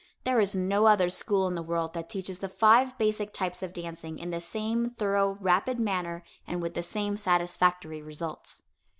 There 0.23 0.39
is 0.39 0.55
no 0.55 0.87
other 0.87 1.11
school 1.11 1.47
in 1.47 1.53
the 1.53 1.61
world 1.61 1.93
that 1.93 2.09
teaches 2.09 2.39
the 2.39 2.49
five 2.49 2.97
basic 2.97 3.31
types 3.33 3.61
of 3.61 3.71
dancing 3.71 4.17
in 4.17 4.31
the 4.31 4.41
same 4.41 4.89
thorough, 4.89 5.37
rapid 5.39 5.79
manner 5.79 6.23
and 6.47 6.59
with 6.59 6.73
the 6.73 6.81
same 6.81 7.17
satisfactory 7.17 8.01
results. 8.01 8.63